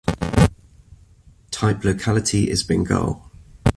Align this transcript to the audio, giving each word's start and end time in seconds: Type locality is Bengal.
Type 1.51 1.83
locality 1.85 2.49
is 2.49 2.63
Bengal. 2.63 3.29